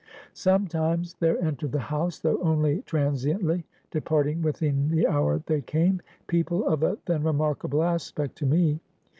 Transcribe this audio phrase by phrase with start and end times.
[0.33, 6.67] "Sometimes there entered the house though only transiently, departing within the hour they came people
[6.67, 8.79] of a then remarkable aspect to me.